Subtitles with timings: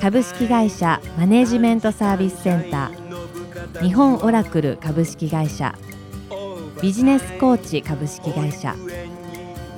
[0.00, 3.82] 株式会社マネジメントサービスセンター。
[3.82, 5.74] 日本オラクル株式会社。
[6.80, 8.74] ビジネスコーチ株式会社。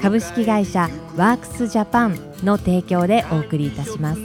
[0.00, 4.20] 株式会社ワークスジャパンの提供でお送りいたします。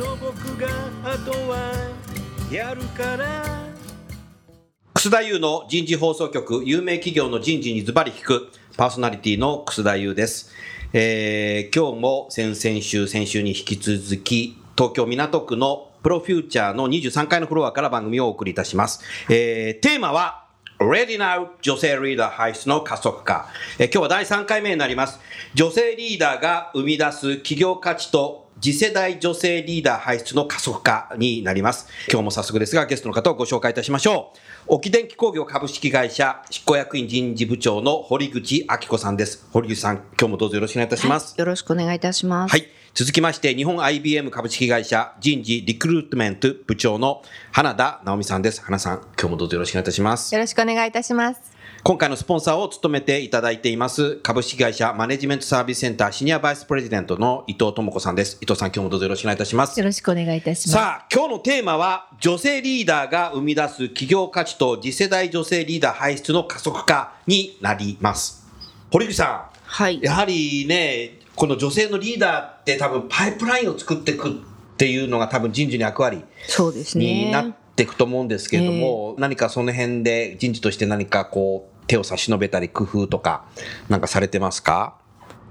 [4.94, 8.52] 楠田優の人事放送局有名企業の人事にズバリ聞く。
[8.76, 10.52] パーソナリティの楠田優です、
[10.94, 19.02] えー、今日も先々週先週に引き続き東京港区のプロフューチャーの23階のフロアから番組をお送りいたします。
[19.30, 20.44] えー、テーマは
[20.80, 23.48] Ready Now 女性リーダー輩出の加速化、
[23.80, 25.20] えー、今日は第3回目になります。
[25.54, 31.88] 女性リーダーが生み出す企業価値と次世代女性リーダー輩出の加速化になります。
[32.10, 34.34] 今日も早速ですがゲストの方をご紹介いたしましょ
[34.68, 34.76] う。
[34.76, 39.48] 沖電機工業株式会社執行役員人事部長の堀口明子さんです。
[39.52, 41.34] 堀口さん、今日もどうぞよろしくお願いいたします。
[41.34, 42.52] はい、よろしくお願いいたします。
[42.52, 42.83] はい。
[42.96, 48.62] 続きまして、日本 IBM 株式会社人事リクルートメント部長の花田直美さんです。
[48.62, 50.36] 花さん、今日もどうぞよろしくお願いいたします。
[50.36, 51.42] よろしくお願いいたします。
[51.82, 68.48] 今回のスポンサーを務めていただいています株式会社マネジメントサービスセンターシニアバイスプレジデントの伊藤智子さんです伊藤さん今日もどうぞよろしくお願いいたしますよろしくお願いいたしますさあ今日のテーマは女性リーダーが生み出す企業価値と次世代女性リーダー輩出の加速化になります
[68.90, 74.34] 堀口さん、はい、やはりねこの女性のリーダーって多分パイプラインを作っていくっ
[74.78, 77.26] ていうのが多分人事の役割そうですね。
[77.26, 83.46] になっていくと思うんですけれども、何かその辺で人事として何かこう手を差し伸べたり工夫とか
[83.90, 84.96] なんかされてますか？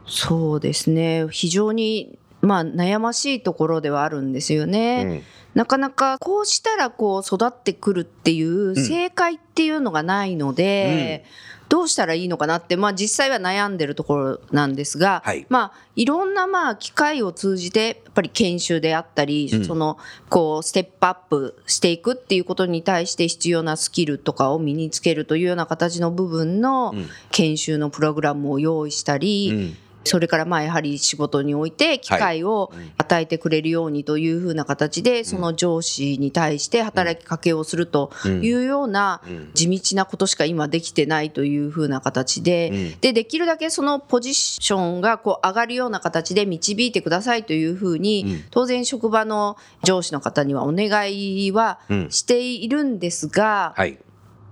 [0.06, 1.26] そうですね。
[1.30, 5.04] 非常にまあ悩ましいところではあるんですよね。
[5.06, 5.22] うん。
[5.54, 11.26] なかなかこうしたらこう育ってくるっていう正解っていうのがないので、
[11.61, 19.96] うん、どうしたらいいのかなって、まあ実際は悩んでるところなんですが、はい、まあいろんなまあ機会を通じてやっぱり研修であったり、うん、その
[20.28, 26.94] こうステップアップしていくっていうことに対して必要なスキルとかを身につけるというような形の部分の
[27.30, 39.20] 研修のプログラムを用意したり、うんそれからまあやはり仕事において機会を与えてくれるようにというふうな形でその上司に対して働きかけをするというような
[39.54, 51.80] 地道なことしか今できてないというふうな形ででできるだけそのポジションがこう上がるような形で導いてくださいというふうに当然職場の上司の方にはお願いは
[52.10, 53.74] しているんですが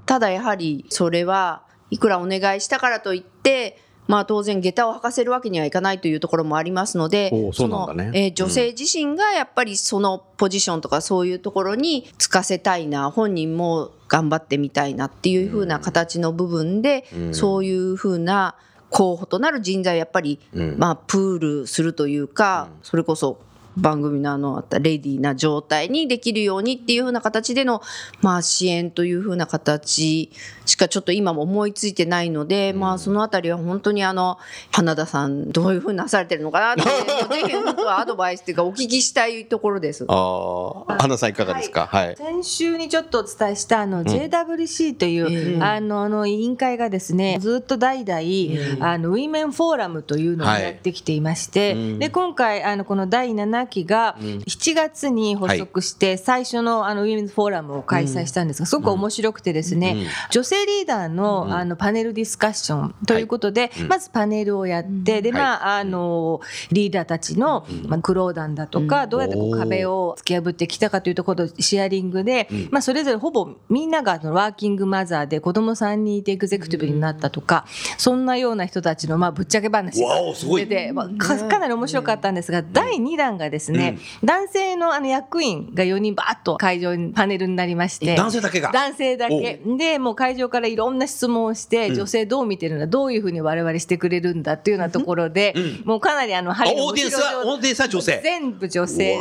[0.06, 3.78] ただやはりそれはいくらお願いしたからといって
[4.10, 18.56] まあ、当然下駄を履かせるわけにはいかないというところもありますのでその、ね、えー、女性自身がやっぱりそのポジションとかそういうところにつかせたいな本人も頑張ってみたいなっていうふうな形の部分で、うん、そういうふうな
[18.90, 23.38] 候補となる人材をやっぱり、うん、まあ、プールするというか、うん、それこそ
[23.76, 27.82] 番組のあのあったレディーな状態にできるようにっていうふうな形での、
[28.20, 30.30] まあ、支援というふうな形
[30.70, 34.38] しかちょっと今も思いついてないので、うん、まあそのあたりは本当にあの
[34.70, 36.82] 花田さんどういうふうになされてるのかなって
[37.42, 40.04] ぜひ本当はアドバイスっていうかお聞きしたいところです。
[40.08, 66.40] あ花田さんいかがですか、はい、はい、先週にちょっとお伝えしたあの JWC という、うん、あのあの委員会がですねずっと代々、うん、あのウィメンフォーラムというのをやってきていまして、はい、で今回あのこの第7期が7月に発足して最初のあのウィメンフォーラムを開催したんですがすごく面白くてですね、女性リーダーのあのパネルディスカッションということで、まずパネルをやって、で、まあ、あの、
[66.70, 77.66] リーダーたちの、まあ、苦労談だとか、どうやってこう壁を突き破ってきたかというところシェアリングで、まあ、それぞれほぼみんながワーキングマザーで子供さんにいてエグゼクティブになったとか、
[77.98, 80.08] そんなような人たちの、まあ、ぶっちゃけ話が
[80.56, 88.70] 出て、まあ、かなり面白かったんですが、第2弾がですね、男性のあの役員が4人バーッと会場にパネルになりまして、男性だけが？
[88.72, 89.60] 男性だけ。
[89.78, 95.54] で、もう会場からいろんな質問をして、女性どう見てるんだ、どういうふうに我々してくれるんだっていうようなところで、
[95.84, 98.20] もうかなりあの、オーディエンスは、オーディエンスは女性。
[98.22, 99.12] 全部女性で、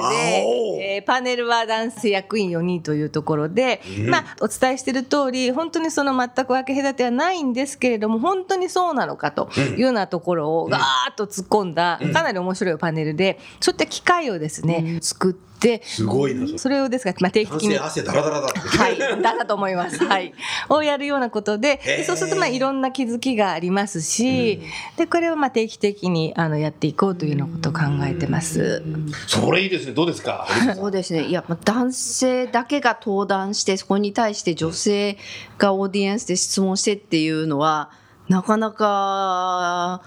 [0.96, 20.04] えー、パネルは男性役員4人というところで、まあ、お伝えしている通り、本当にその全く分け隔てはないんですけれども、本当にそうなのかというようなところをガーッと突っ込んだ、かなり面白いパネルで、そういった機会会をですね、作ってすごいなそれをですが、まあ、定期的に汗ダラダラだってはい、だだと思います。
[20.06, 20.34] はい。
[20.70, 24.62] をやるようなことで、でそうするとまあいろんな気づきがありますし、
[24.98, 28.82] でこれをまあ定期的にあのやっていこうというようなことを考えてます。
[29.28, 30.48] それいいですねどうですか？
[30.76, 31.26] そうですね。
[31.26, 35.18] いや、まあ男性だけが登壇して、そこに対して女性
[35.58, 37.92] がオーディエンスで質問してっていうのは、
[38.30, 40.02] なかなか、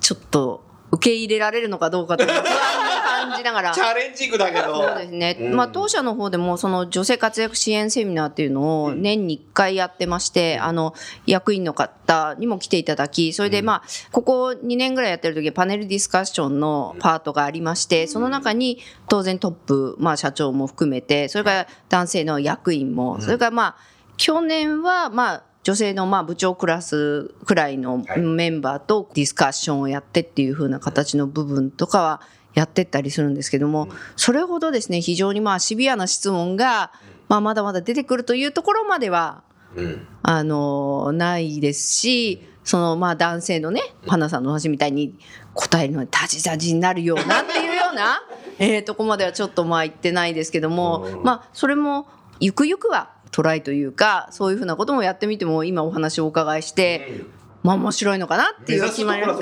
[0.00, 3.70] ちょっと受け入れられるのかどうかという不安に感じながら。
[3.72, 4.74] チャレンジングだけど。
[4.74, 5.38] そうですね。
[5.40, 5.54] うん。
[5.56, 10.94] まあ当社の方でもその女性活躍支援セミナーっていうのを年に1回やってまして、あの
[11.26, 18.78] 役員の方にも来ていただき、それでまあここ2年ぐらいやってる時はパネルディスカッションのパートがありまして、その中に
[19.08, 23.76] 当然トップ、まあ社長も含めて、それから男性の役員も、それからまあ
[24.18, 32.20] 去年はまあ女性のまあ部長クラスくらいのメンバーとディスカッションをやってっていう風な形の部分とかは
[32.54, 36.92] やってったりするんですけども、それほどですね、非常にまあシビアな質問が、
[37.28, 39.42] まあまだまだ出てくるというところまでは、
[39.74, 40.06] うん。
[40.22, 45.14] あの、ないですし、そのまあ男性のね、花さんの話みたいに
[45.54, 48.20] 答えるのにタジタジになるようなっていうような、
[48.58, 52.06] えーとこまではちょっとまあ言ってないですけども、まあそれも
[52.38, 57.24] ゆくゆくはトライというか、そういうふうなこともやってみても今お話をお伺いして、
[57.62, 59.38] まあ面白いのかなっていう決まりま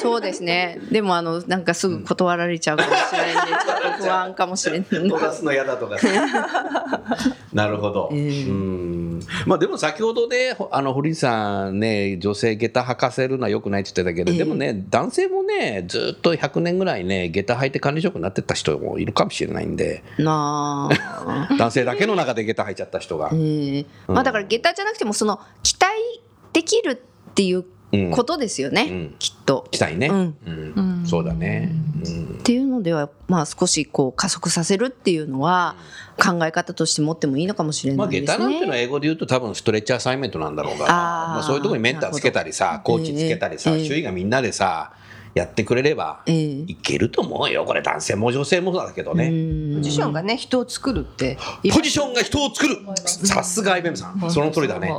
[0.00, 0.78] そうですね。
[0.90, 3.32] でもあのなんかすぐ断られちゃうかもしれない。
[3.32, 4.88] んで、ちょっと不安かもしれない。
[4.88, 5.96] 飛ばすの嫌だとか。
[7.52, 8.44] なるほど、ええ。
[8.44, 9.20] うん。
[9.46, 14.38] まあでも先ほどねほあの堀さんね女性下駄履かせるのはよくないって言ってたけど、ええ。
[14.38, 20.04] でもね男性もねずっと100年ぐらいね下駄履いて管理職になってった人もいるかもしれないんで。
[20.18, 21.48] なあ。
[21.56, 23.30] 男性だけの中で下駄履いちゃった人が。
[23.32, 23.86] え、え。
[24.08, 25.86] まあだから下駄じゃなくてもその期待
[26.52, 27.09] できるって
[27.42, 29.14] いううんことですよね、うん。
[29.18, 29.66] きっと。
[29.72, 30.36] 期待ね、うん。
[30.46, 31.06] うん。
[31.06, 31.72] そうだね、
[32.04, 32.24] うん。
[32.38, 35.74] っていうのではまあ少しこう加速させるっていうのは
[36.16, 38.38] 考え方として持ってもいいのかもしれまあ、ないですね。
[38.38, 44.92] 下駄なんていうのは英語で言うと多分ストレッチアサイメントなんだろうからあーまあ、そういうところにメンターつけたりさコーチつけたりさ、ええ周囲がみんなでさ
[45.34, 46.36] やってくれればええ
[46.68, 47.64] いけると思うよ。
[47.64, 49.32] これ男性も女性もだけどね、う
[49.72, 49.76] ん。
[49.78, 51.38] ポジションがね人を作るって。
[51.72, 52.78] ポジションが人を作る。
[53.04, 54.30] さすがアイベムさん。
[54.30, 54.92] その通りだね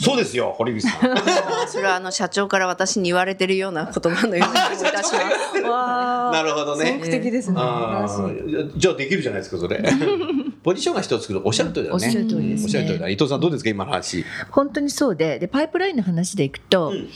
[0.00, 1.14] そうですよ堀口さん。
[1.68, 5.20] それはあの社長から私に言われてるような言葉のような気もいたしま
[5.54, 5.60] す。
[5.62, 6.98] わなるほど先ね。
[7.00, 7.56] 駆的ですね。
[7.58, 8.54] あ素晴らしい。
[8.54, 9.82] ーじゃあできるじゃないですかそれ。
[10.62, 11.40] ポジションが人を作る。
[11.44, 11.94] おっしゃる通りだね。
[11.94, 12.64] おっしゃる通りですね。
[12.64, 13.08] おっしゃる通りだ。
[13.08, 14.24] 伊藤さんどうですか今の話。
[14.50, 15.38] 本当にそうで。
[15.38, 17.08] でパイプラインの話でいくと、うん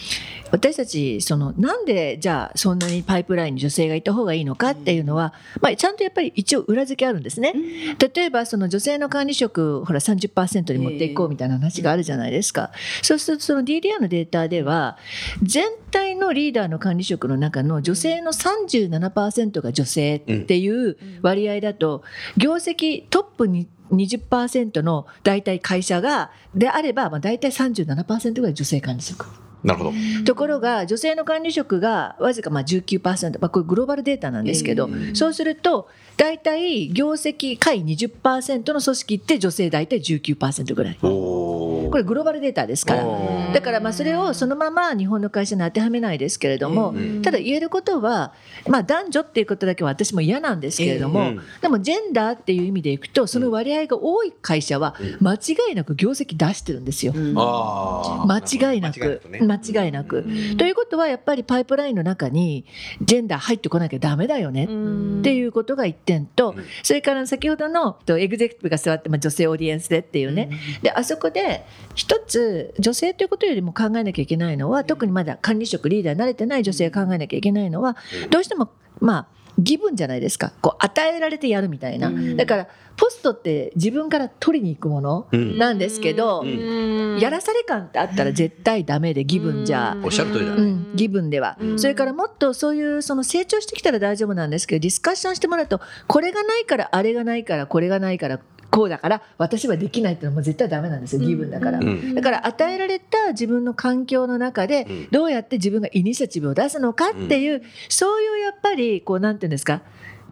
[0.53, 7.55] 私たちそのなんでじゃあそんなにパイプラインに女性がいた方がいいのかっていうのは、まあ、ちゃんとやっぱり一応裏付けあるんですね。
[7.99, 12.71] 例えばその女性の管理職ほら30%に持っていこうみたいな話があるじゃないですか。
[13.03, 14.99] そうするとその DDR のデータでは
[15.43, 22.03] 全体のリーダーの管理職の中の女性の37%が女性っていう割合だと
[22.37, 29.27] 業績トップに20%の大体会社がであれば、まあ、大体37%ぐらい女性管理職。
[29.65, 29.93] なるほど。
[30.25, 35.89] ところが女性の管理職がわずかまあ19%、まあ、これグローバルデータなんですけど、そうすると
[36.23, 40.99] 大体業績下位20%の組織って女性大体19%ぐらい。
[41.03, 43.05] おこれグローバルデータですから。
[43.53, 48.35] だからまあそれをそのまま日本の会社に当てはめないですけれども、ただ言えることは、
[48.69, 51.41] まあ、男女っていうことだけは私も嫌なんですけれども、うん。
[51.61, 57.15] でもジェンダーっていう意味でいくとその割合が多い会社は間違いなく業績出してるんですよ。
[57.15, 59.23] 間違いなく。
[59.29, 59.41] ね。
[59.41, 60.25] 間違いなく。
[60.57, 62.65] ということはやっぱりパイプラインの中に
[63.03, 70.51] ジェンダー入ってこなきゃダメだよねっていうことが一点と、それから先ほどのとエグゼクティブが座って、まあ、女性オーディエンスでっていうね、
[70.83, 71.65] であそこで
[71.95, 77.97] 一つ女性ということよりも考えなきゃいけないのは特にまだ管理職リーダーに慣れてない女性が考えなきゃいけないのは
[78.31, 80.53] どうしてもまあギブンじゃないですか。
[80.61, 85.59] こう与えられてやるみたいな、だからポストって自分から取りに行くものうん。
[85.59, 87.19] なんですけど、ん。
[87.19, 90.55] やらされ感ってあったら絶対ダメでギブンじゃ、おっしゃる通りだ。
[90.55, 98.41] ねうん、ギブンでは、それからもっとそういうその成長してきたら大丈夫なんですけどディスカッションしてもらうとこれがないからあれがないからこれがないから
[98.73, 102.15] こうだから私はできないっていうのはもう絶対ダメなんですよギブンだから、ん。
[102.15, 105.09] だから与えられた自分の環境の中でん。
[105.11, 109.83] どうやって自分がイニシアチブを出すのかっていう、そういうやっぱりこうなんていうんですか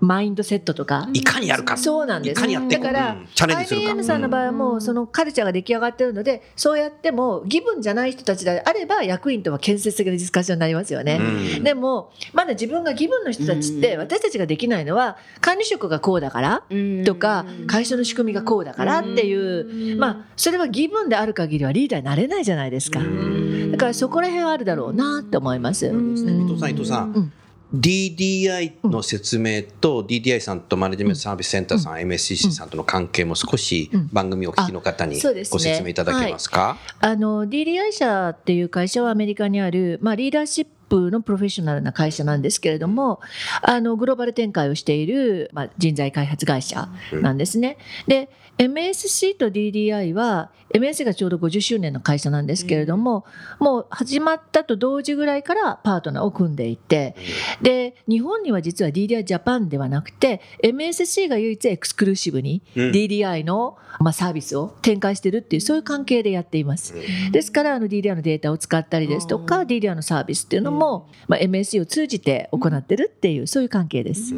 [0.00, 1.76] マインドセットとか、いかにやるか。
[1.76, 2.38] そうなんです。
[2.38, 3.28] いかにやってだから、うん。
[3.34, 3.86] チャレンジするか。
[3.88, 11.18] IBM さんの場合はもうそのカルチャーが出来上がってるのでそうやってもギブンじゃない人たちであれば役員とは建設的なディスカッションになりますよね。
[11.20, 11.64] うん。
[11.64, 16.62] でもまだ自分がギブンの人たちって私たちができないのは管理職がこうだから
[17.04, 19.96] とか会社の仕組みがこうだからっていう。
[19.98, 23.00] まあそれはギブンである限りはリーダーになれないじゃないですか。
[23.00, 25.86] だからそこら辺はあるだろうなって思います。
[25.86, 27.32] 伊藤さん伊藤さん、うん
[27.74, 36.76] DDI の説明と、DDI さんとマネジメントサービスセンターさん、MSCC さんとの関係も少し番組をお聞きの方にご説明いただけますか？
[37.00, 43.20] あの DDI 社っていう会社はアメリカにある、まあ、リーダーシップのプロフェッショナルな会社なんですけれども
[43.62, 47.78] あのグローバル展開をしている、まあ、人材開発会社なんですね。
[48.08, 48.28] で
[48.60, 53.24] MSC と DDI は MSC がちょうど50周年の会社なんですけれども、
[53.58, 57.16] もう始まったと同時ぐらいからパートナーを組んでいて、
[57.62, 62.90] で日本には実は DDI ジャパンではなくて MSC が唯一エクスクルーシブにうん。
[62.90, 66.94] DDI の、まあ、サービスを展開してるっていうそういう関係でやっています。
[67.32, 74.34] ですからあの DDI のデータを使ったりですとか DDI のサービスっていうのも、まあ、MSC を通じて行ってるっていうそういう関係です。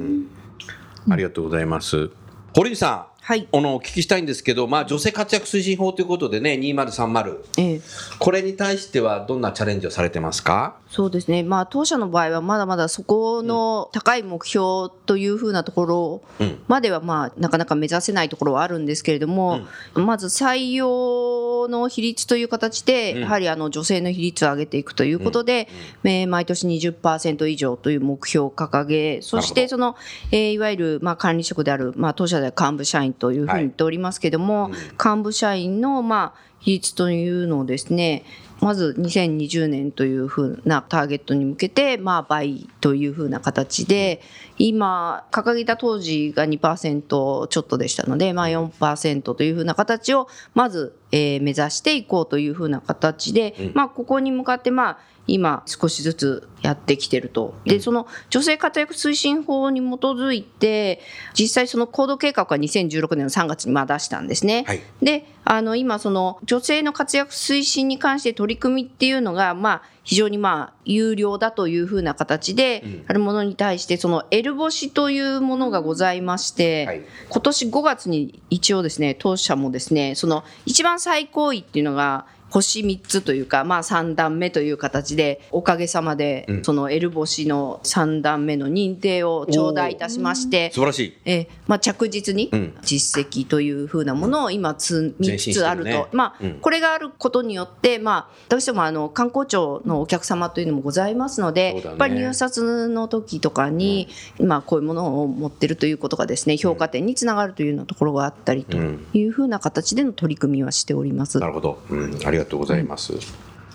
[1.11, 2.11] ありがとうございます。
[2.55, 3.47] 堀内さん、はい。
[3.53, 7.81] あのお聞きしたいんですけど、まあ、女性活躍推進法ということでね、2030、ええ。
[8.19, 10.75] これに対してはどんなチャレンジをされてますか？
[10.91, 16.59] そうですね、まあ、当社の場合はまだまだそこの高い目標というふうなところうん。
[16.67, 19.61] までは、まあ、なかなか目指せないところはあるんですけれども、
[19.95, 23.21] まず採用の比率という形で、うん。
[23.21, 25.69] やはりあの女性の比率を上げていくということで、
[26.03, 29.95] えー毎年20%以上という目標を掲げ、そしてその、
[30.33, 34.71] えーいわゆる、まあ、管理職である、まあ、当社では幹部社員というふうに言っておりますけれども、
[35.03, 38.25] 幹部社員の、まあ、比率というのをですね、
[38.61, 44.21] まず2020年というふうなターゲットに向けて、まあ、倍というふうな形で、
[44.57, 57.55] 今、掲げた当時が2%ちょっとでしたので、まあ、4%というふうな形を、まず、えー目指していこうというふうな形で、まあ、ここに向かって、まあ、今、少しずつやってきてると。
[57.65, 61.01] で、その女性活躍推進法に基づいて、
[61.35, 64.65] 実際その行動計画は2016年の3月にまあ出したんですね。
[64.67, 91.19] はいで、あの、今、その女性の活躍推進に関して取り組みっていうのが、まあ、非常にまあ、有料だというふうな形で、あるものに対して、その L 星というものがございまして、はい今年5月に一応ですね、当社もですね、その一番最高位っていうのが、星3つというか、まあ3段目という形で、おかげさまで、その L 星の3段目の認定を頂戴いたしまして、素晴らしい。
[91.25, 92.75] えーまあ、着実にうん。
[92.83, 95.93] 実績というふうなものを今つ3前進してるね。
[95.93, 96.55] つあると、まあうん。
[96.61, 101.83] これがあることによって、まあ、どうしてもあの観光庁のお客様というのもございますので、ね。
[101.83, 106.57] やっぱり入札の時とかに、まあ、こういうものを持ってるということがですね。
[106.57, 111.39] 評価点につながるというようなところがあったりというふうな形での取り組みはしております。
[111.39, 113.15] なるほど、うん、ありがとうございます。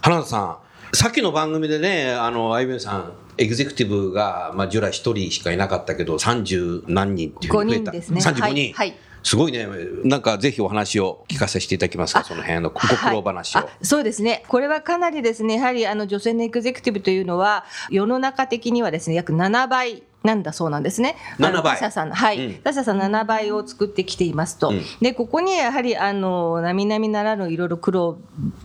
[0.01, 0.57] 花田さん、
[0.95, 7.91] さっきの番組でね、あの、アイベンさん、エグゼクティブが、まあ、従来一人しかいなかったけど、30何人っていうふうに増えた。
[7.91, 8.43] 5人ですね35人。
[8.45, 9.67] はいはいすごいね。
[10.05, 13.59] なんか、ぜひお話を聞かせていただけますか、その辺のご苦労話を。
[13.59, 21.15] はいあそうですね、これはかなりですね、やはりあの女性のエグゼクティブというのは、世の中的にはですね約7倍なんだそうなんですね。
[21.39, 22.53] 7あの倍他社さん、はい、うん。
[22.61, 24.69] 他社さん7倍を作ってきていますと。
[24.69, 24.81] うん。
[24.99, 28.17] で、ここにやはりあの並々ならぬいろいろ苦労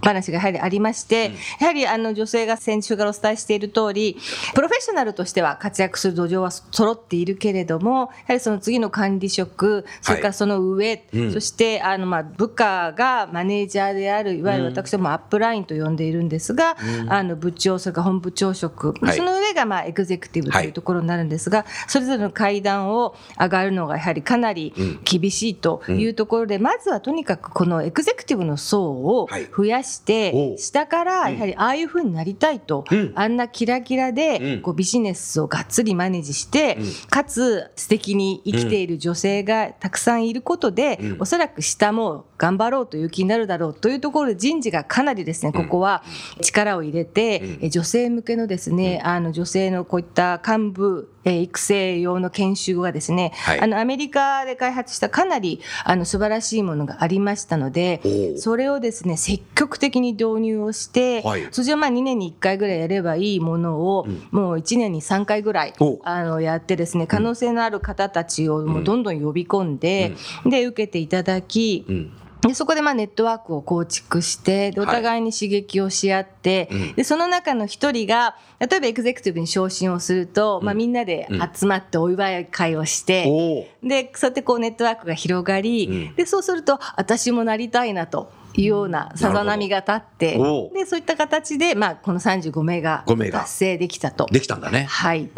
[0.02, 4.16] 話がやはりありまして、やはりあの女性が先週からお伝えしている通り、
[4.54, 11.32] プロフェッショナルとしては活躍する土壌は揃っているけれども、やはりその次の管理職、それからその上、うん。
[11.32, 16.76] そしてあのまあ部下がマネージャーであるいわゆる私どもアップラインと呼んでいるんですが、
[17.08, 19.16] あの部長それから本部長職、はい。
[19.16, 21.51] その上がまあエグゼクティブというところになるんですが、
[21.86, 24.72] それぞれの階段を上がるのがやはりかなり
[25.04, 30.58] 厳しいというところで、まずはとにかくこのエグゼクティブの層をはい増やして、おう。
[30.58, 33.12] 下からやはりああいうふうになりたいと、うん。
[33.14, 34.14] あんなキラキラうん。
[34.14, 36.78] でこうビジネスをがっつりマネージして、
[37.10, 41.16] かつ素敵に生きている女性がたくさんいることで、うん。
[41.20, 46.02] おそらく下も頑張ろうという気になるだろうというところで人事がかなりですねここは
[46.40, 53.60] 力を入れて、え女性向けのですね、あの女性のこういった幹部えー育成用の研修がですね、はい。
[53.60, 61.48] あのアメリカで開発したかなりあの素晴らしいものがありましたのでそれをですね積極的に導入をして、はい。
[61.50, 66.00] それはまあ2年に1回ぐらいやればいいものを、もう1年に3回ぐらいお。
[66.04, 70.14] あのやってですね可能性のある方たちをもうどんどん呼び込んで、
[70.46, 72.12] で受けていただき、うん
[72.48, 76.94] でそこでまあネットワークを構築してでお互いに刺激をし合って、うん。
[76.94, 86.14] でその中の一人が例えばエグゼクティブに昇進をすると、まあ、みんなで集まってお祝い会をして、おおでそうやってこうネットワークが広がり、うん。
[86.16, 90.38] でそうすると私もなりたいなというようなさざ波が立って、
[90.74, 93.40] でそういった形で、まあ、この35名が5名が。
[93.40, 94.26] 達成できたと。
[94.26, 94.84] できたんだね。
[94.84, 95.24] はい。
[95.24, 95.30] で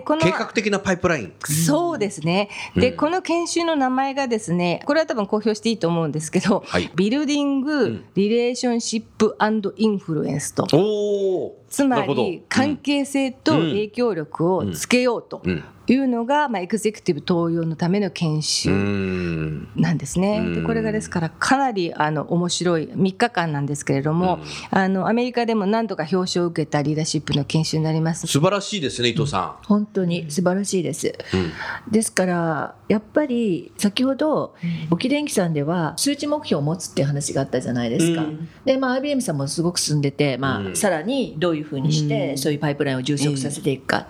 [0.00, 1.32] この計画的なパイプライン。
[1.44, 2.48] そうですね。
[2.76, 6.90] で、この研修の名前がですね、これは多分公表していいと思うんですけど、はい。
[6.94, 9.36] ビルディング・リレーションシップ
[9.76, 10.66] インフルエンスと。
[10.72, 11.60] おお。
[11.68, 15.64] つまり関係性と影響力をつけようとうん。
[15.86, 20.38] いうのが、まあ、エグゼクティブ登用のための研う修んなんですね。
[20.38, 20.54] うん。
[20.54, 28.26] でこれがですからかなりあの面白い3日間なんですけれども、あのアメリカでも何度か表彰を受けたリーダーシップの研修になります。
[28.26, 31.08] 素晴らしいですね伊藤さ本当に素晴らしいです。
[31.08, 31.52] ん、うん。
[31.90, 34.54] ですからやっぱり先ほど
[34.90, 38.22] 沖電機さんでは数値目標を持つっていう話があったじゃないですか。
[38.22, 38.48] うん。
[38.64, 40.76] でまあ IBM さんもすごく進んでて、まあうん。
[40.76, 44.06] さらにどういうふうにしてそういうパイプラインを充足させていくか。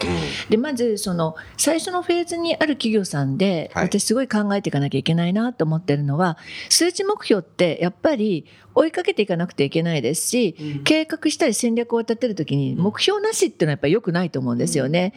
[0.48, 3.84] でまずその最初のフェーズにある企業さんで、はい。
[3.84, 6.38] 私すごい考えていかなきゃいけないなと思ってるのは
[6.68, 15.14] 数値目標ってやっぱり追いかけていかなくてはいけないですし、計画したり戦略を立てるときに目標なしっていうのはやっぱり良くないと思うんですよね。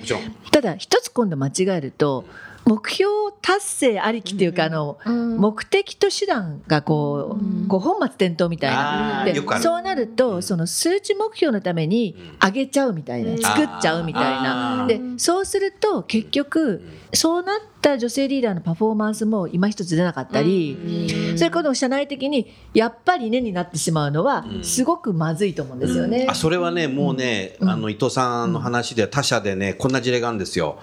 [0.52, 2.26] ただ一つ今度間違えると
[2.66, 9.26] 目標達成ありきっていうか、あの目的と手段がこう,、こう本末転倒みたいな。
[9.26, 15.14] でそうなるとその数値目標のために上げちゃうみたいな、作っちゃうみたいあなー。
[15.14, 16.82] でそうすると結局
[17.14, 26.28] そうなった女性リーダーのパフォーマンスも今一つ出なかったり、それこそ社内的にやっぱりねになってしまうのはすごくまずいと思うんですよね。
[26.30, 30.80] あそれはねもうね、あの伊藤さんの話では他社でねこんな事例があるんですよ。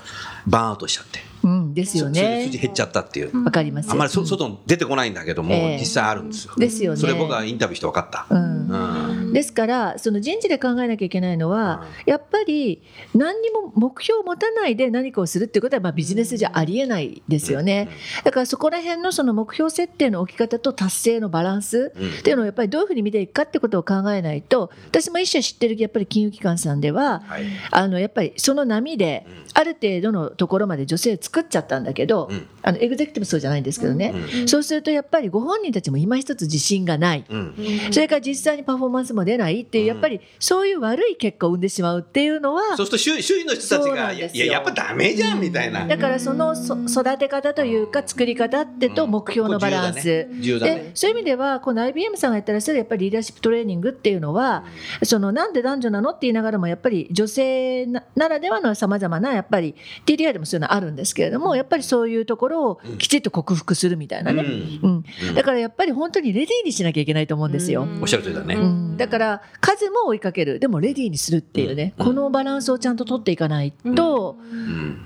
[0.46, 2.44] バーンアウトしちゃってうん、ですよね。
[2.46, 2.58] 数字。
[2.58, 3.90] 減っちゃったっていう、わかります。
[3.90, 5.78] あんまりそ外に出てこないんだけども、ええ。
[5.78, 6.54] 実際あるんですよ。
[6.56, 7.00] ですよね。
[7.00, 8.68] それ僕はインタビューして分かった、うん。
[8.68, 9.32] うん。
[9.32, 12.82] ですからその人事で考えなきゃいけないのは、やっぱり
[13.14, 17.88] 何にも目標を持たないで何かをするっていうことはまあビジネスじゃありえないですよね。
[18.24, 27.44] だからそこら辺のその目標設定の置き方と達成のバランスっていうのをやっぱりどういうふうに見ていくかってことを考えないと私も一社知ってるやっぱり金融機関さんでは、はい。
[27.70, 32.46] あのやっぱりその波である程度のところまで女性作っちゃったんだけど、うん。
[32.62, 34.12] あのエグゼクティブそうじゃないんですけどね、
[34.46, 37.24] そうするとやっぱりご本人たちも今一つ自信がない。
[37.28, 37.54] うん。
[37.90, 44.46] それから実際にパフォーマンスも出ないっていう、やっぱりそういう悪い結果を生んでしまうっていうのはそうすると周囲周囲の人たちそうがないんですよ。
[44.46, 50.40] ややっぱダメじゃんみたいな、だからそのそ育て方というか作り方ってと目標のバランス、重要だね。
[50.40, 50.74] 重要だね。
[50.74, 54.64] でそういう意味ではこの IBM さんがやってらっしゃるやっぱりリーダーシップトレーニングっていうのは、
[55.02, 64.42] そのなんで男女なのって言いながらもやっぱり女性なならではのさまざまなやっぱり TDI でもそういうのあるんですけれどもやっぱりそういうところをきちっと克服するみたいなね、
[64.82, 65.04] うん。
[65.34, 67.86] だからやっぱり本当にレディーにしなきゃいけないと思うんですよ。
[68.00, 70.58] おっしゃる通りだね、うん、だから数も追いかける。
[70.58, 74.36] でもレディーにするっていうね、このバランスをちゃんと取っていかないと、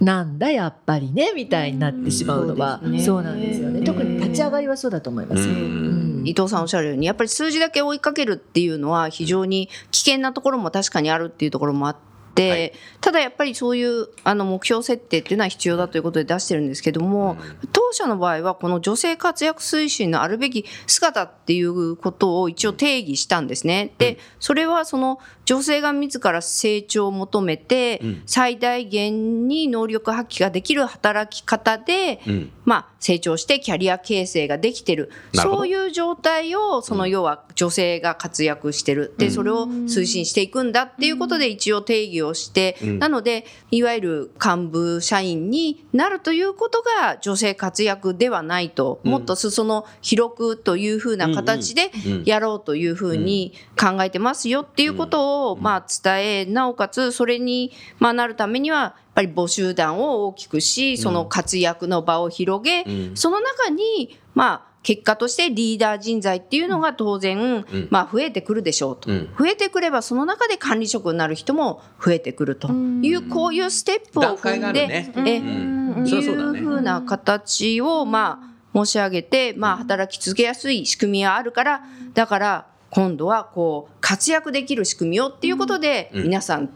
[0.00, 2.90] なんだやっぱりねみたいになってしまうのは、うん。
[2.90, 3.83] そうですねそうなんですよね。
[3.83, 6.22] 特に立ち上がりはそうだと思います、うん。
[6.24, 12.72] 伊藤さんおっしゃるようにやっぱり数字だけ追いかけるっていうのは非常に危険なところも確かにあるっていうところもあって、はい。
[13.00, 17.36] ただやっぱりそういうあの目標設定っていうのは必要だということで出してるんですけども、
[17.72, 23.92] 当社の場合はこの女性活躍推進のあるべき姿っていうことを一応定義したんですね。
[23.98, 32.50] でそれはその女性が自ら成長を求めて最大限に能力発揮ができる働き方で、ん。
[32.64, 35.10] まあ、成長してキャリア形成ができてる。
[35.34, 39.12] そういう状態をその要は女性が活躍してる。
[39.18, 51.90] でそれを推進していくんだっていうことで一応定義をして、なのでいわゆる幹部社員になるということが女性活躍ではないと、もっと裾野広くというふうな形で
[52.24, 69.29] やろうというふうに考えてますよっていうことをまあ伝えなおかつそれにまあなるためにはぱり募集団を大きくしその活躍の場を広げ、その中にまあ結果としてリーダー人材っていうのが当然、まあ増えてくるでしょうと、ん。
[69.38, 72.68] 増えてくればその中で管理職になる人も増えてくると。
[72.68, 75.12] いう、こういうステップを踏んで、ね。
[75.16, 76.07] えうん。
[76.07, 78.42] いうふうな形をま
[78.74, 86.68] あ申し上げて、まあ働き続けやすい仕組みがあるからだから今度はこう活躍できる仕組みをっていうことで、皆さん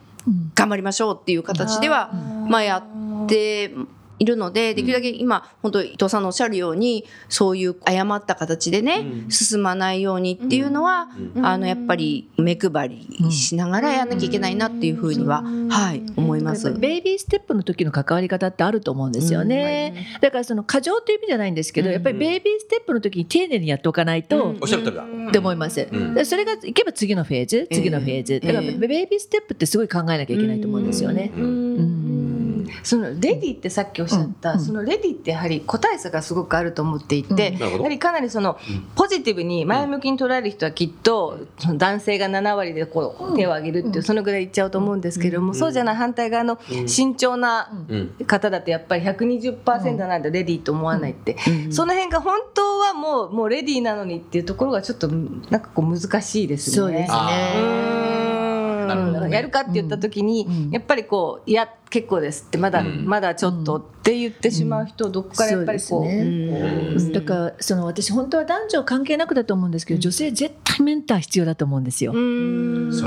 [0.54, 2.12] 頑張りましょうっていう形では、
[2.48, 3.72] まあやって
[4.18, 11.08] いるのでできるだけ今本当伊藤さんのおっしゃるようにそういう誤った形でね、進まないようにっていうのは、
[11.42, 16.70] あのやっぱり目配りしながらやらなきゃいけないなっていうふうには、はい思います。
[16.72, 32.17] ベイビーステップの時の関わり方ってあると思うんですよね、だからその過剰という意味じゃないんですけど、やっぱりベイビーステップの時に丁寧にやっておかないと、おっしゃる通りだ、って思います、でそれがいけば次のフェーズ次のフェーズ、だからベイビーステップってすごい考えなきゃいけないと思うんですよね、うん
[32.82, 38.58] そのレディってさっきおっしゃった、うんそのレディってやはり個体差がすごくあると思っていて、やはりかなりその
[38.96, 47.70] ポジティブに前向きに捉える人はきっと、その男性が7割でこう手を挙げるっていう、そのぐらいいっちゃうと思うんですけれども、そうじゃない反対側の慎重な
[48.26, 51.36] 方だとやっぱり120%なんでレディと思わないって、
[51.70, 56.76] その辺が本当はもうもうレディなのにっていうところがちょっとなんかこう難しいですね。
[56.76, 57.16] そうですね。
[57.16, 58.28] うー。
[58.28, 58.37] んうん、
[58.94, 72.12] やるかって言った時に、やっぱりこういや結構ですってまだ、まだちょっとって言ってしまう人、どこからやっぱりこう、ね、だからその私本当は男女関係なくだと思うんですけど、女性絶対メンター必要だと思うんですよ。
[72.12, 72.18] そ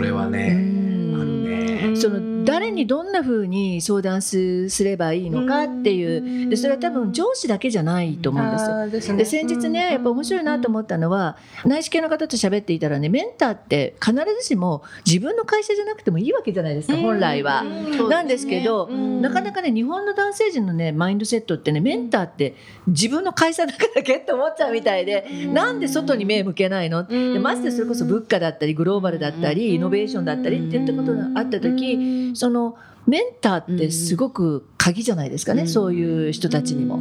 [0.01, 6.49] れはね、その誰にどんなふうに相談すればいいのかっていう。
[6.49, 8.47] でそれは多分上司だけじゃないと思う
[8.87, 9.09] んです。
[9.09, 9.17] よ。
[9.17, 17.63] で先日ねやっぱ面白いなと思ったのは内視系の方と喋っていたらねメンターって必ずしも自分の会社じゃなくてもいいわけじゃないですか本来は。
[18.09, 22.55] なんですけどなかなかね日本の男性陣のねマインドセットってねメンターって
[22.87, 27.03] 自分の会社だからけって思っちゃうみたいでなんで外に目向けないの？
[27.05, 36.99] でましてそれこそ物価だったりグローバルだったりイノベーションだったりっていったことがあった時そのメンターってすごく鍵じゃないですかね、そういう人たちにも。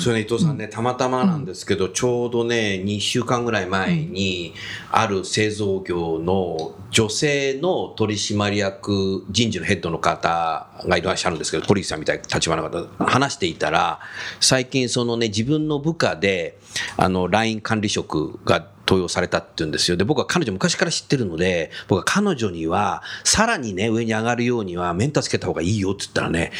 [0.00, 4.54] それね伊藤さんねたまたまなんですけど、ちょうどね2週間ぐらい前に、
[4.90, 14.00] ある製造業の女性の取締役人事のヘッドの方がいらっしゃるんですけど堀内さんみたいな立場の方話していたら
[14.40, 16.58] 最近そのね自分の部下で
[16.96, 19.96] あの LINE 管理職が登用されたって言うんですよ。
[19.96, 26.52] で、僕は彼女昔から知ってるので、僕は彼女には、さらにね、上に上がるようには、メンターつけた方がいいよって言ったらね、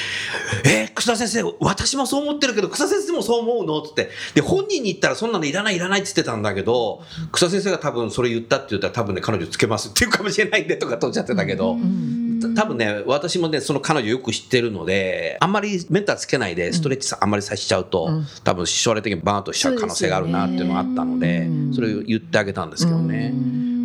[0.64, 3.82] えー、草田先生、私もそう思ってるけど、草田先生もそう思うの？
[3.82, 4.08] って。
[4.34, 12.13] で、本人に言ったらそんなのいらないいらないって言ってたんだけど、草田先生が多分それ言ったって言ったら多分ね、彼女つけますって言うかもしれないんでとかとおっしゃってたけど、うんうん
[12.54, 18.10] 多分ね、私もね、その彼女よく知ってるので、あんまりメンターつけないで、ストレッチさ、あんまりさせちゃうと、
[18.42, 23.34] 多分将来的にバーンとしちゃう可能性があるなっていうのがあったので、それを言ってあげたんですけどね。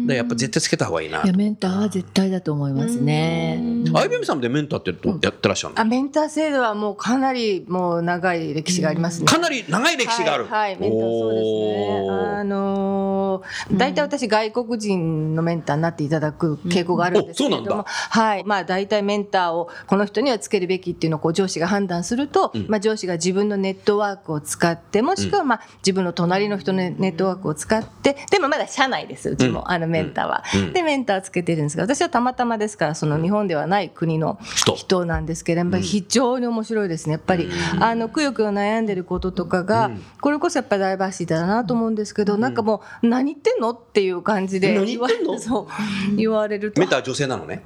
[0.10, 1.24] でやっぱ絶対つけた方がいいな。
[1.24, 3.62] いやメンターは絶対だと思いますね。
[3.94, 4.90] あいびみさんでメンターって
[5.26, 5.82] やってらっしゃるの？
[5.82, 9.28] あメンター制度はもうかなりもう長い歴史がありますね。
[9.28, 10.46] かなり長い歴史がある。
[10.46, 12.10] はい、はい、メンターそうですね。
[12.40, 30.44] あの大、体私外国人のメンターになっていただく傾向があるんですけれども、はい、まあ大体メンターをこの人にはつけるべきっていうのをこう上司が判断すると、まあ上司が自分のネットワークを使ってもしくはまあ自分の隣の人のネットワークを使ってでもまだ社内ですうちも、あのメンターは。
[30.74, 34.40] でメンターつけてるんですが私はたまたまですからその日本ではない国の
[34.76, 35.00] 人。
[35.06, 45.10] なんですけれども、非常に面白いですねやっぱり、あのくよくよ悩んでることとかが、これこそやっぱりダイバーシティだなと思うんですけど、なんかもう何言ってんのっていう感じで言わ
[45.40, 45.68] そ
[46.12, 46.80] う言われると。
[46.80, 47.64] メンター女性なのね？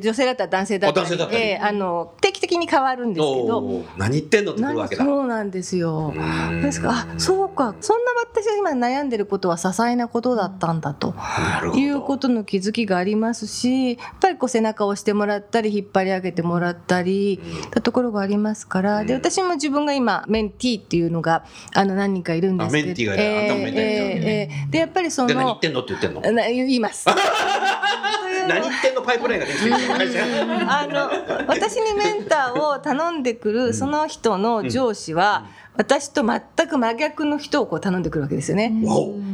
[0.00, 1.16] 女性だったら男性だったり。
[1.16, 3.82] だったり、えー、あの定期的に変わるんですけど。
[3.96, 5.04] 何言ってんのってくるわけだ。
[5.04, 6.12] そうなんですよ。
[6.62, 7.74] ですからあそうか。
[7.80, 11.14] そんな私が今悩んでることは些細なことだったんだと。
[11.74, 19.04] いうことの気づきがありますしやっぱりこう背中を押してもらったり引っ張り上げてもらったりたところがありますから。
[19.04, 21.44] で私も自分が今メンティーっていうのが
[21.74, 22.86] あの何人かいるんですけど。
[22.86, 23.84] メンティーがいる、えー、あんたもメンティー
[24.24, 25.82] えー、でやっぱりその何言ってんの？
[25.82, 26.20] って言ってんの？
[26.20, 27.06] 言います。
[28.48, 29.02] 何言ってんの？
[29.02, 29.74] パイプラインができてる。
[30.68, 31.10] あの
[31.48, 38.72] 私にメンターを頼んでくるその人の上司は、私と全く真逆の人をこう頼んでくるわけですよね。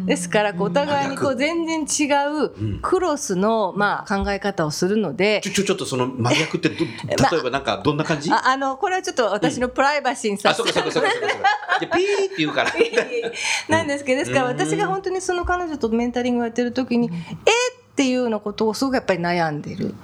[0.06, 2.10] ですからお互いにこう全然違
[2.44, 8.32] うクロスのまあ考え方をするので、ちょちょっとその真逆って 例えばなんかどんな感じ？
[8.32, 11.96] ああのこれはちょっと私のプライバシーにさせて、あそうかそうかそうかそうか。
[11.96, 12.72] ピーって言うから。
[13.68, 17.10] なんですけどですから私が本当にその彼女とメンタリングをやってる時に、
[17.44, 17.50] え？
[17.90, 19.94] っていうようなことをすごくやっぱり悩んでる。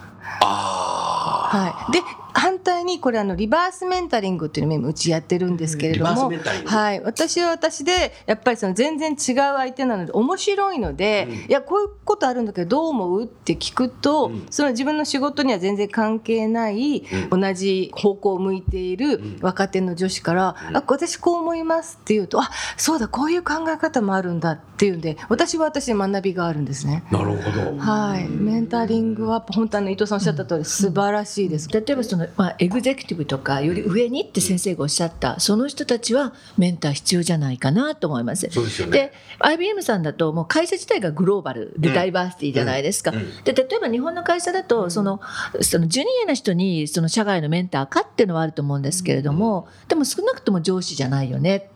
[0.40, 2.03] あはい、で
[2.38, 6.31] 反対にこれあのリバースメンタリングっていうのもうちやってるんですけれども、
[6.66, 13.25] はい、私は私でやっぱりその全然違う相手なので面白いので、うん、いやこういうことあるんだけどどう思う？
[13.25, 27.03] って聞くと、うん、その自分の仕事には全然関係ない、うん、同じ方向を向いている若手の女子から「あ私こう思います」って言うと「あそうだこういう考え方もあるんだ」っていうんで私は私で学びがあるんですね。
[27.11, 31.68] なるほど、はい、メンタリングは本当に伊藤さんおっしゃった通り素晴らしいです。
[31.70, 38.48] 例えばそのまあ、エグゼクティブとかより上にって先生がおっしゃったその人たちはメンター必要じゃないかなと思います。
[38.48, 43.10] でね、で IBM さんだともう会社自体がグローバルでダイバーシティじゃないですか。
[43.10, 45.20] うんうん、で例えば日本の会社だとその
[45.60, 51.70] そのジュニアな人にその社外のメンターかっていうのはあると思うんですけれども、でも少なくとも上司じゃないよね、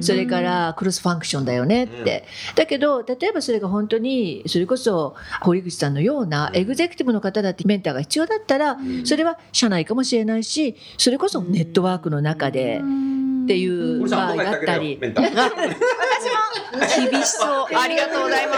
[0.00, 2.24] それからクロスファンクションだよねって。
[2.54, 12.80] だけど例えばそれが本当にそれこそ堀口さんのようなエグゼクティブの方だってメンターが必要だったらそれは社内かもしれないしそれこそネットワークの中で
[13.44, 14.98] っていう場合があったり。
[15.00, 15.14] 私
[17.04, 17.66] も厳しそう。
[17.74, 18.54] ありがとうございま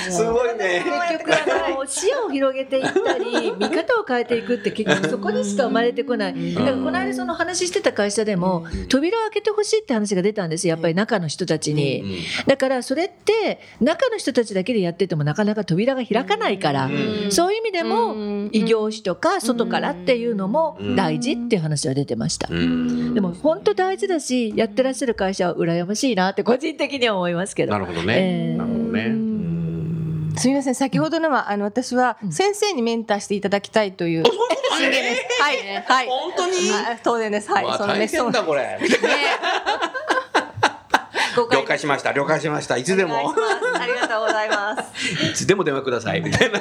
[0.00, 0.12] す。
[0.16, 0.82] すごいね。
[1.10, 6.54] 結局あの視野を広げていったり見方を変えていくって結局そこにしか生まれてこない。
[6.54, 12.24] だからこの間その話してた会社でも扉を開けてほしいって話が出たんですやっぱり中の人たちに。
[12.46, 16.90] だからそれって中の人たちだけでやっててもなかなか扉が開かないから。
[17.30, 22.48] そういう意味でも異業種とか外からっていうのも大事っていう話は出てました。
[22.48, 29.32] でも本当大事だしやってらっしゃる会社は羨ましいなって個人的には思いますけどなるほどね、えー、なるほどね
[30.38, 34.22] すみません先ほどのはあの私は先生にメンターしていただきたいという。
[34.22, 34.28] は
[35.52, 36.06] いはい。
[36.08, 36.54] 本当に？
[37.02, 37.52] 当然です。
[37.52, 37.64] はい。
[37.76, 38.78] その大変だこれ。
[41.52, 42.12] 了解しました。
[42.12, 42.78] 了解しました。
[42.78, 43.34] いつでも。
[43.74, 45.12] ありがとうございます。
[45.30, 46.60] いつでも電話くださいみたいな。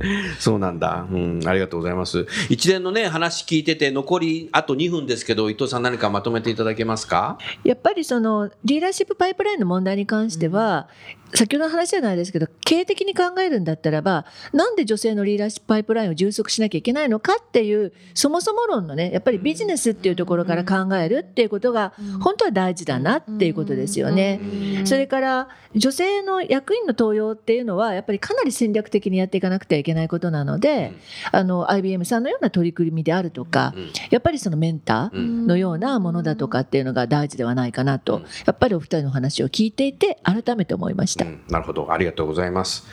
[0.38, 1.06] そうなんだ。
[1.10, 2.26] うん、ありがとうございます。
[2.48, 7.38] 一連のね、話聞いてて、残りあと2分ですけど、伊藤さん何かまとめていただけますか？
[7.64, 10.88] やっぱりその、リーダーシップパイプラインの問題に関しては、
[11.34, 24.40] 先ほどの話じゃないですけど経営的に考えるんだったらばなんで女性のリーダーシップパイプラインを充足しなきゃいけないのかっていうそもそも論のねやっぱりビジネスっていうところから考えるっていうことが本当は大事だなっていうことですよね。
[24.84, 30.94] それから女性の役員の登用っていうのはやっぱりかなり戦略的にやっていかなくてはいけないことなので
[31.30, 33.74] あの IBM さんのような取り組みであるとか
[34.10, 41.19] やっぱりそのメンターのようなものだとかっていうのが大事ではないかなとやっぱりお二人の話を聞いていて改めて思いました。
[41.24, 41.92] うん、なるほど。
[41.92, 42.86] ありがとうございます。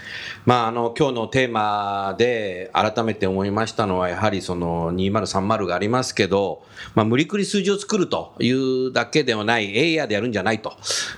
[0.45, 6.63] まあ、あの、今日のテーマで改めて思いましたのは、やはりその2030がありますけど、
[6.95, 10.73] まあ、無理くり数字を作るというだけではない、エイヤーでやるんじゃないと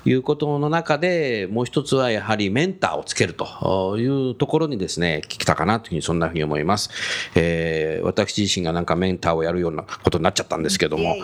[0.05, 6.89] いうことの中で、もう一つはやはりメンターをつけるというところにですね、聞きたかなというふうに、そんなふうに思います。
[7.35, 11.15] えー、私自身がなんかメンターをやるようなことになっちゃったんですけども。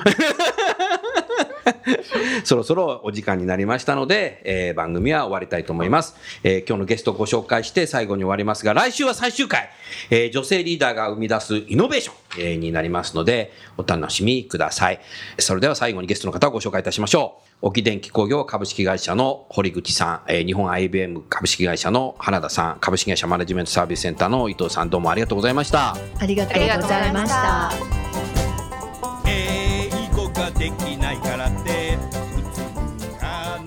[2.43, 9.69] そろそろお時間になりましたので、えー、番組は終わりたいと思います、えー、今日のゲストをご紹介して最後に終わりますが、来週は最終回、
[10.09, 14.99] えー、女性リーダーが生み出すイノベーション、えー、になりますので、お楽しみください。
[15.39, 17.45] それでは最後にゲストの方をご紹介いたしましょう。
[17.61, 25.95] 沖電機工業株式会社の堀口さん、えー、日本 IBM 株式会社の原田さん、株式会社マネジメントサービスセンターの伊藤さん、どうもありがとうございました。
[26.19, 27.71] ありがとうございました。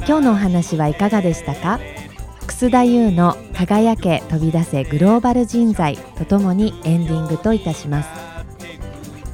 [0.09, 1.79] 今日のお話はいかがでしたか？
[2.47, 8.09] 楠田優の輝け飛び出せグローバル人材とともにエンディングといたします。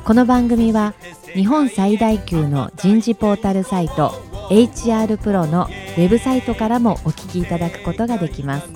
[0.05, 0.95] この番組は
[1.33, 8.69] 日本最大級の人事ポータルサイト HR プロのウェブサイトからもお聞きいただくことができます。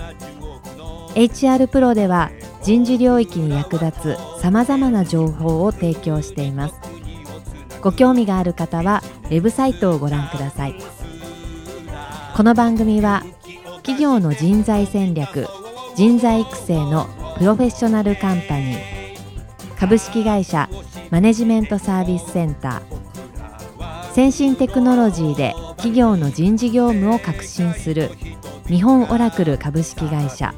[1.16, 2.30] HR プロでは
[2.62, 6.74] 人事領域に役立つさまざまな情報を提供しています。
[7.82, 10.76] ご興味がある方はウェブサイトをご覧ください。
[12.38, 13.24] この番組は
[13.78, 15.48] 企業の人材戦略
[15.96, 18.78] 人材育成のプロフェッショナルカンパニー
[19.76, 20.70] 株式会社
[21.10, 28.12] マネジメントサービスセンター先進テクノロジーで企業の人事業務を革新する
[28.68, 30.54] 日本オラクル株式会社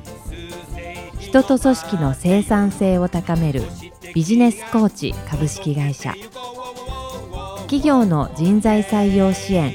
[1.19, 3.63] 人と組織の生産性を高める
[4.15, 6.13] ビジネスコーチ株式会社
[7.61, 9.75] 企業の人材採用支援